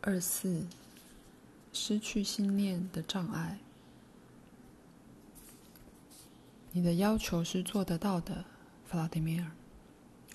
[0.00, 0.64] 二四，
[1.72, 3.58] 失去信念的障碍。
[6.70, 8.44] 你的要求是做得到的，
[8.86, 9.50] 弗拉迪米尔。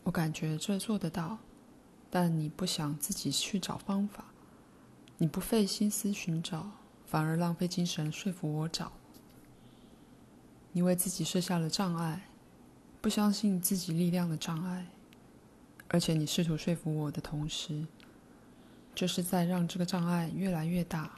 [0.04, 1.38] 我感觉这做得到，
[2.10, 4.26] 但你不想自己去找方法，
[5.18, 6.70] 你不费心思寻找，
[7.06, 8.92] 反而浪费精神说服我找。
[10.74, 12.28] 你为自己设下了障碍，
[13.00, 14.88] 不相信自己力量的障碍，
[15.88, 17.86] 而且你试图说服我的同时，
[18.96, 21.10] 就是在让这个障碍越来越大。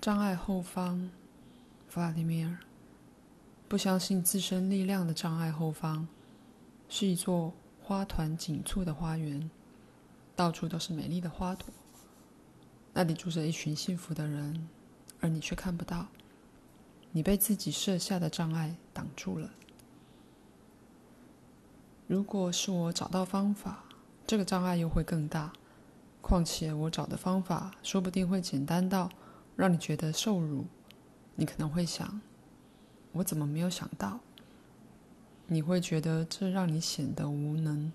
[0.00, 1.10] 障碍后方，
[1.88, 2.58] 弗拉迪米尔，
[3.68, 6.06] 不相信自身力量的障碍后方，
[6.88, 9.50] 是一座花团锦簇的花园，
[10.34, 11.66] 到处都是美丽的花朵。
[12.92, 14.68] 那里住着一群幸福的人，
[15.20, 16.06] 而你却看不到。
[17.12, 19.50] 你被自己设下的障碍挡住了。
[22.06, 23.84] 如果是我找到方法，
[24.26, 25.52] 这个障碍又会更大。
[26.26, 29.08] 况且我找的方法说不定会简单到
[29.54, 30.64] 让你觉得受辱，
[31.36, 32.20] 你可能会想：
[33.12, 34.18] 我怎么没有想到？
[35.46, 37.92] 你会觉得这让你显得无能。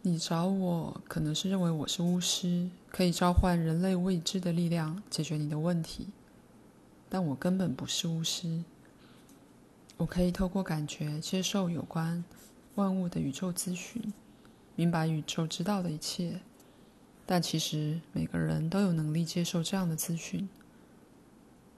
[0.00, 6.08] 你找我可能是认为我是巫师，可以召唤人类未知的力量解决你的问题，
[7.10, 8.64] 但我根本不是巫师。
[9.98, 12.24] 我可以透过感觉接受有关
[12.76, 14.12] 万物的宇宙咨询。
[14.74, 16.40] 明白宇宙知道的一切，
[17.26, 20.48] 但其实每个人都有能力接受这样的资讯，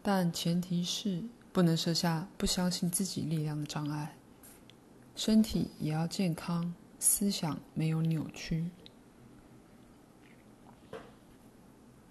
[0.03, 1.23] 但前提是
[1.53, 4.17] 不能设下不相信自己力量的障碍。
[5.17, 8.71] 身体也要健康，思想没有扭曲。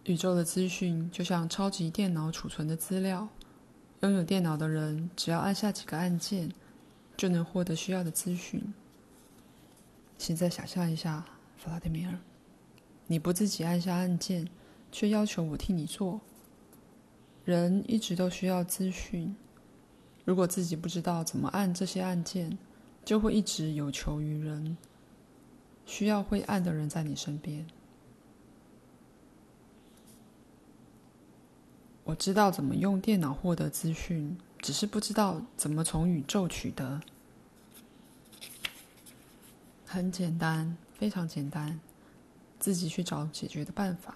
[0.05, 3.27] 宇宙的资讯就像超级电脑储存的资料，
[4.01, 6.51] 拥有电脑的人只要按下几个按键，
[7.15, 8.73] 就能获得需要的资讯。
[10.17, 11.25] 现在想象一下，
[11.57, 12.19] 弗拉迪米尔，
[13.07, 14.47] 你不自己按下按键，
[14.91, 16.21] 却要求我替你做。
[17.45, 19.35] 人一直都需要资讯，
[20.23, 22.57] 如果自己不知道怎么按这些按键，
[23.03, 24.77] 就会一直有求于人。
[25.85, 27.67] 需要会按的人在你身边。
[32.05, 37.01] 我知道怎么用电脑获得资讯，只是不知道怎么从宇宙取得。
[39.93, 41.79] 很简单，非常简单，
[42.59, 44.15] 自己去找解决的办法。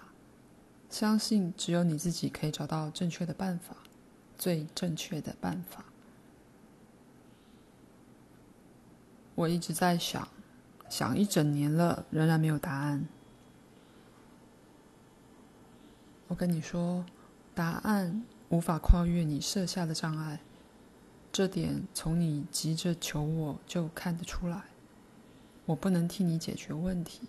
[0.90, 3.76] 相信只有你自己可以找到正确的办法，
[4.36, 5.84] 最正确的办法。
[9.36, 10.26] 我一直在想，
[10.88, 13.06] 想一整年了，仍然没有答案。
[16.26, 17.06] 我跟你说，
[17.54, 20.40] 答案无法跨越你设下的障碍，
[21.30, 24.64] 这点从你急着求我就看得出来。
[25.68, 27.20] 我不能替你解决问题，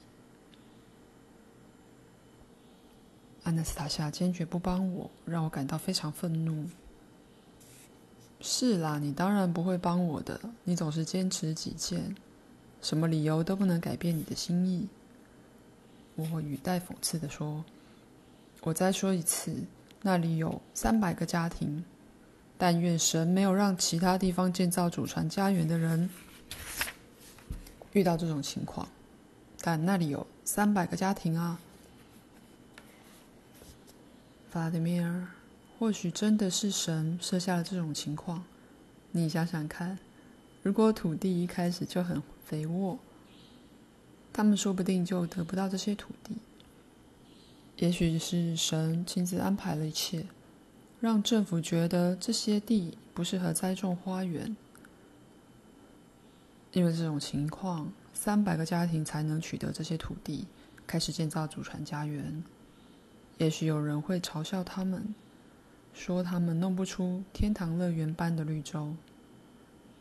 [3.44, 6.66] 阿纳丝塔夏坚决不帮我，让我感到非常愤怒。
[8.40, 12.16] 是啦，你当然不会帮我的，你总是坚持己见，
[12.82, 14.88] 什么理由都不能改变你的心意。
[16.16, 17.66] 我语带讽刺地说
[18.64, 19.54] ：“我再说一次，
[20.02, 21.84] 那里有三百个家庭，
[22.58, 26.10] 但愿神没有让其他地方建造祖传家园的人。”
[27.94, 28.88] 遇到这种情况，
[29.62, 31.60] 但那里有三百个家庭啊，
[34.52, 35.28] 弗拉迪米尔，
[35.78, 38.44] 或许真的是神设下了这种情况。
[39.12, 39.98] 你想想看，
[40.62, 43.00] 如果土地一开始就很肥沃，
[44.32, 46.36] 他们说不定就得不到这些土地。
[47.78, 50.26] 也许是神亲自安排了一切，
[51.00, 54.56] 让政府觉得这些地不适合栽种花园。
[56.72, 60.46] 因为这种情况，三百个家庭才能取得这些土地，
[60.86, 62.44] 开始建造祖传家园。
[63.38, 65.16] 也许有人会嘲笑他们，
[65.94, 68.96] 说他们弄不出天堂乐园般的绿洲。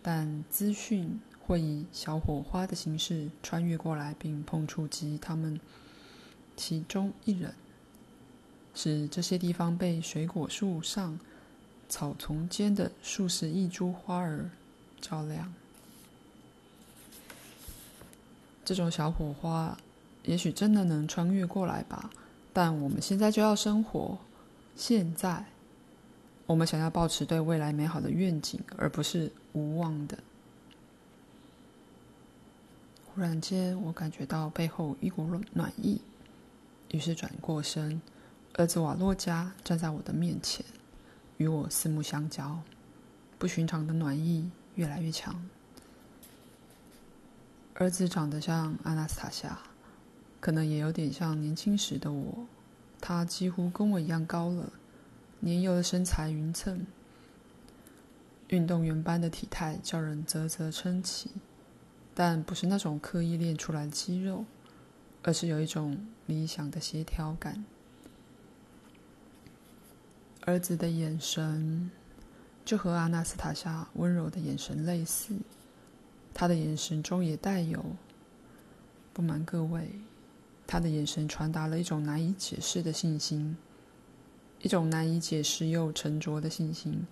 [0.02, 5.60] 但资讯会以小火花的形式穿越过来，并碰触及他们
[6.56, 7.54] 其中一人，
[8.74, 11.18] 使这些地方被水果树上、
[11.88, 14.50] 草丛间的数十亿株花儿
[15.00, 15.52] 照亮。
[18.68, 19.74] 这种小火花，
[20.24, 22.10] 也许真的能穿越过来吧。
[22.52, 24.18] 但我们现在就要生活。
[24.76, 25.42] 现在，
[26.44, 30.18] 我们想要保持对未来美好的愿景，而不是无望的。
[33.06, 36.02] 忽然间，我感觉到背后一股暖意，
[36.90, 38.02] 于是转过身，
[38.52, 40.62] 儿子瓦洛加站在我的面前，
[41.38, 42.60] 与我四目相交。
[43.38, 45.42] 不寻常的暖意越来越强。
[47.80, 49.56] 儿子长得像阿纳斯塔夏，
[50.40, 52.46] 可能也有点像年轻时的我。
[53.00, 54.72] 他几乎跟我一样高了，
[55.38, 56.84] 年幼的身材匀称，
[58.48, 61.30] 运动员般的体态叫人啧啧称奇。
[62.16, 64.44] 但不是那种刻意练出来的肌肉，
[65.22, 67.64] 而是有一种理想的协调感。
[70.40, 71.92] 儿子的眼神
[72.64, 75.36] 就和阿纳斯塔夏温柔的眼神类似，
[76.40, 77.84] 他的眼神中也带有。
[79.12, 79.90] 不瞒各位，
[80.68, 83.56] 他的眼神传达了一种难以解释的信心，
[84.62, 87.04] 一种难以解释又沉着的信心，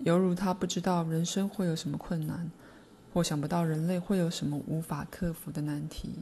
[0.00, 2.50] 犹如他不知道人生会有什么困难。
[3.14, 6.16] 或想不到人类会有什么无法克服的难题。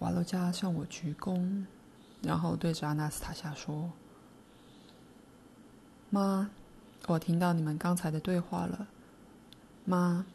[0.00, 1.64] 瓦洛加向我鞠躬，
[2.20, 3.92] 然后对着阿纳斯塔夏说
[6.10, 6.50] ：“妈，
[7.06, 8.88] 我听到你们刚才的对话了。
[9.84, 10.26] 妈，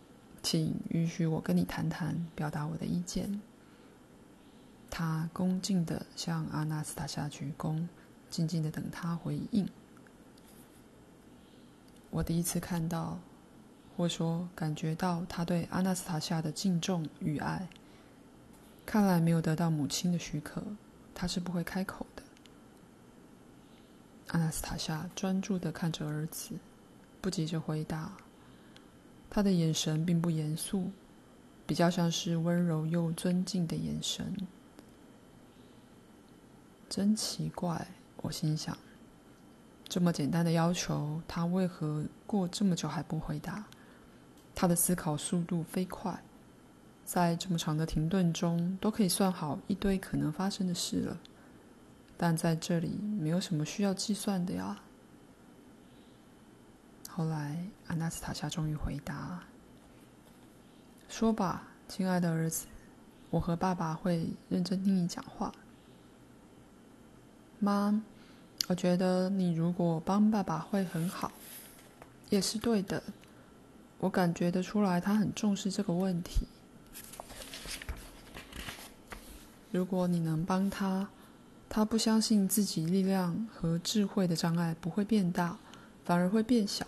[0.44, 3.42] 请允许我跟你谈谈，表达我的意见。”
[4.92, 7.88] 他恭敬地向阿纳斯塔夏鞠躬，
[8.30, 9.68] 静静地等他回应。
[12.12, 13.18] 我第一次看到。
[13.96, 17.70] 或说，感觉到他对阿纳斯塔夏的敬重与爱。
[18.88, 20.64] 看来没有得到母亲的许可，
[21.14, 22.24] 他是不会开口的。
[24.30, 26.56] 阿纳斯塔夏专注地看着儿子，
[27.22, 28.18] 不急着回答。
[29.36, 30.92] 他的眼神并不严肃，
[31.66, 34.32] 比较像是温柔又尊敬的眼神。
[36.88, 37.88] 真奇怪，
[38.18, 38.78] 我心想，
[39.90, 43.66] 这么简单的要求，他为何过这么久还不回答？
[44.54, 46.24] 他的思考速度飞快，
[47.04, 51.18] 在这么长的停顿中，都可以算好一堆可能发生的事了。
[52.16, 54.84] 但在这里，没有什么需要计算的呀。
[57.16, 59.40] 后来，阿纳斯塔夏终于回答
[61.08, 62.66] ：“说吧，亲爱的儿子，
[63.30, 65.54] 我和爸爸会认真听你讲话。”
[67.62, 68.02] 妈，
[68.68, 71.32] 我觉得你如果帮爸爸会很好，
[72.32, 73.04] 也是对的。
[74.00, 76.48] 我感觉得出来，他很重视这个问题。
[79.72, 81.08] 如果你能帮他，
[81.70, 85.60] 他不相信自己力量和智慧的障碍不会变大，
[86.04, 86.88] 反而会变小，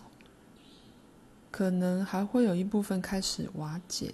[1.56, 4.14] 可能还会有一部分开始瓦解。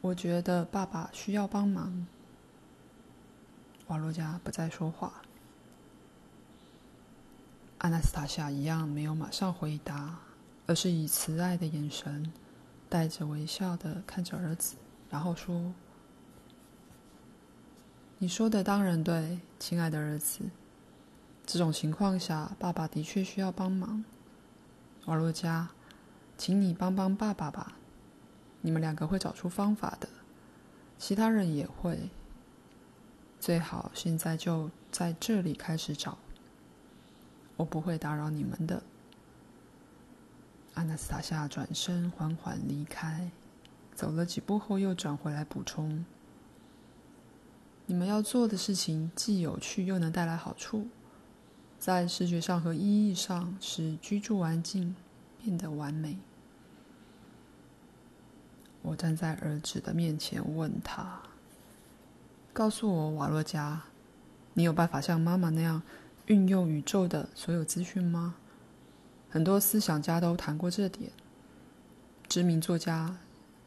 [0.00, 2.08] 我觉得爸爸需要帮忙。
[3.86, 5.22] 瓦洛加不再说话，
[7.78, 10.18] 阿纳斯塔夏一样没有马上回答。
[10.66, 12.32] 而是以慈爱的眼神，
[12.88, 14.74] 带着微笑的看着儿子，
[15.08, 15.72] 然后说
[18.18, 20.40] ：“你说的当然对，亲爱的儿子。
[21.46, 24.04] 这种情况下，爸爸的确需要帮忙。
[25.06, 25.68] 瓦洛加，
[26.40, 27.76] 请你帮帮爸爸吧。
[28.62, 30.08] 你们两个会找出方法的，
[30.96, 32.08] 其他人也会。
[33.38, 36.16] 最好现在就在这里开始找。
[37.58, 38.82] 我不会打扰你们的。”
[40.72, 43.30] 阿纳斯塔夏转身缓缓离开，
[43.94, 46.06] 走了几步后又转回来补充
[47.84, 50.88] ：“你们要做的事情既有趣又能带来好处，
[51.78, 54.96] 在视觉上和意义上使居住环境
[55.38, 56.16] 变得完美。”
[58.82, 61.20] 我站在儿子的面前问他
[62.52, 63.82] ：“告诉我，瓦洛加，
[64.54, 65.82] 你有办法像妈妈那样
[66.26, 68.34] 运用宇宙的所有资讯吗？”
[69.28, 71.10] 很多思想家都谈过这点。
[72.28, 73.16] 知名作家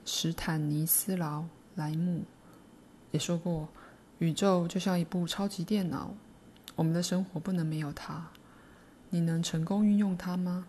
[0.03, 2.23] 史坦尼斯劳莱姆
[3.11, 3.69] 也说过
[4.19, 6.13] ：“宇宙就像一部超级电脑，
[6.75, 8.27] 我们的生活不能没有它。
[9.09, 10.65] 你能成功运用它吗？”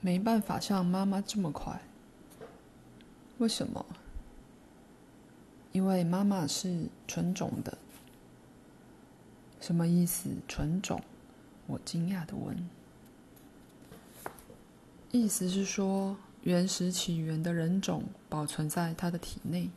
[0.00, 1.80] 没办法像妈妈这么快。
[3.38, 3.84] 为什么？
[5.72, 7.78] 因为妈妈是纯种的。
[9.60, 10.30] 什么意思？
[10.46, 11.02] 纯种？
[11.66, 12.68] 我惊讶的问
[15.12, 19.68] ：“意思是说，原始起源的人种保存在他的体内？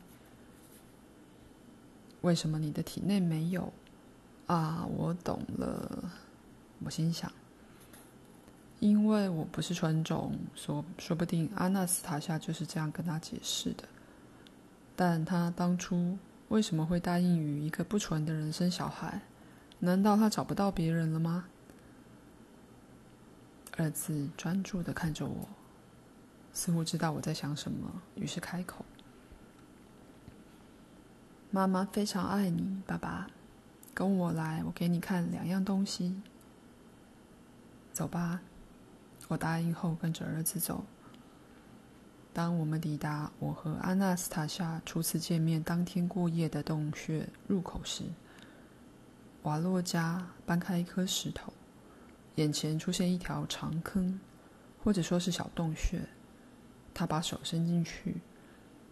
[2.22, 3.72] 为什么你的体内没有？”
[4.46, 6.10] 啊，我懂了。
[6.84, 7.30] 我心想：
[8.82, 13.84] 因为我不是纯种，说说不定阿纳斯塔夏就是这样跟他解释的。
[14.96, 19.22] 但他当初为什么会答应与一个不纯的人生小孩？
[19.78, 21.44] 难道他找不到别人了吗？
[23.76, 25.48] 儿子专注的看着我，
[26.52, 28.84] 似乎知道我在想什么，于是开口
[31.52, 33.28] ：“妈妈非常爱你，爸爸，
[33.94, 36.20] 跟我来，我给你看两样东西。
[37.92, 38.40] 走吧。”
[39.32, 40.84] 我答应后，跟着儿子走。
[42.34, 48.04] 当我们抵达我和阿纳斯塔夏初次见面当天过夜的洞穴入口时，
[49.44, 51.50] 瓦洛加搬开一颗石头，
[52.34, 54.20] 眼前出现一条长坑，
[54.84, 56.02] 或者说是小洞穴。
[56.92, 58.16] 他把手伸进去，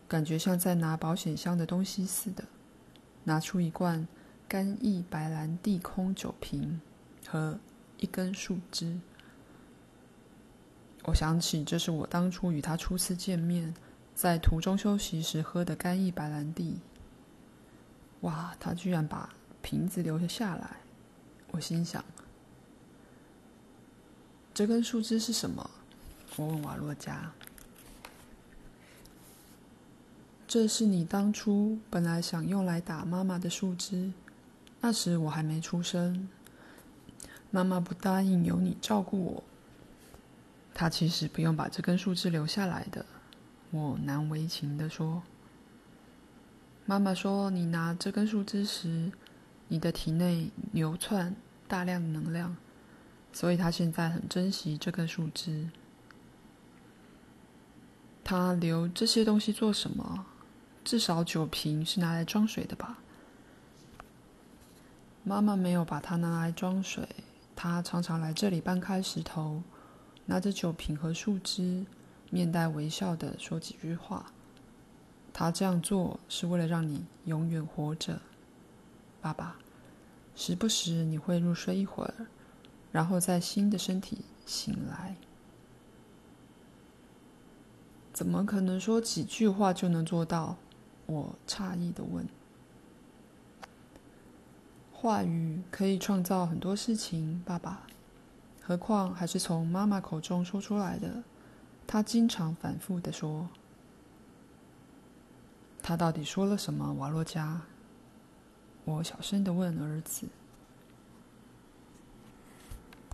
[0.08, 2.42] 感觉像在拿保险箱的东西似的，
[3.24, 4.08] 拿出一罐
[4.48, 6.80] 干邑白兰地空酒瓶
[7.28, 7.60] 和
[7.98, 8.98] 一根树枝。
[11.10, 13.74] 我想起，这是我当初与他初次见面，
[14.14, 16.78] 在途中休息时喝的干邑白兰地。
[18.20, 19.28] 哇，他居然把
[19.60, 20.76] 瓶子留了下来！
[21.50, 22.04] 我心想，
[24.54, 25.68] 这根树枝是什么？
[26.36, 27.32] 我问瓦洛加。
[30.46, 34.12] 这是你当初本来想用来打妈妈的树枝，
[34.80, 36.28] 那时我还没出生。
[37.50, 39.42] 妈妈不答应由你照顾我。
[40.74, 43.04] 他其实不用把这根树枝留下来的，
[43.70, 45.22] 我难为情地说。
[46.86, 49.12] 妈妈说，你拿这根树枝时，
[49.68, 51.36] 你的体内流窜
[51.68, 52.56] 大量能量，
[53.32, 55.68] 所以他现在很珍惜这根树枝。
[58.24, 60.26] 他留这些东西做什么？
[60.82, 62.98] 至少酒瓶是拿来装水的吧？
[65.22, 67.06] 妈妈没有把它拿来装水，
[67.54, 69.62] 她常常来这里搬开石头。
[70.26, 71.84] 拿着酒瓶和树枝，
[72.30, 74.32] 面带微笑地说几句话。
[75.32, 78.20] 他这样做是为了让你永远活着，
[79.20, 79.56] 爸爸。
[80.36, 82.26] 时不时你会入睡一会儿，
[82.90, 85.16] 然后在新的身体醒来。
[88.12, 90.56] 怎么可能说几句话就能做到？
[91.06, 92.26] 我诧异地问。
[94.92, 97.86] 话语可以创造很多事情，爸爸。
[98.70, 101.24] 何况还是从妈妈口中说出来的，
[101.88, 103.48] 她经常反复的说。
[105.82, 106.92] 他到底说了什么？
[106.92, 107.62] 瓦洛加，
[108.84, 110.28] 我小声的问儿子。